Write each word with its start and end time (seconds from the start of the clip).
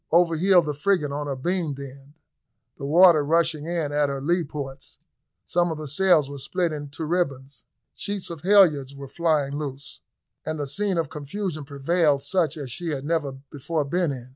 Over 0.11 0.35
heeled 0.35 0.65
the 0.65 0.73
frigate 0.73 1.11
on 1.11 1.27
her 1.27 1.35
beam 1.35 1.75
end, 1.77 2.15
the 2.75 2.87
water 2.87 3.23
rushing 3.23 3.67
in 3.67 3.91
at 3.91 4.09
her 4.09 4.19
lee 4.19 4.43
ports 4.43 4.97
some 5.45 5.71
of 5.71 5.77
the 5.77 5.87
sails 5.87 6.27
were 6.27 6.39
split 6.39 6.71
to 6.93 7.05
ribbons, 7.05 7.65
sheets 7.93 8.31
and 8.31 8.41
halyards 8.41 8.95
were 8.95 9.07
flying 9.07 9.55
loose, 9.59 9.99
and 10.43 10.59
a 10.59 10.65
scene 10.65 10.97
of 10.97 11.09
confusion 11.11 11.65
prevailed 11.65 12.23
such 12.23 12.57
as 12.57 12.71
she 12.71 12.87
had 12.89 13.05
never 13.05 13.33
before 13.51 13.85
been 13.85 14.11
in. 14.11 14.29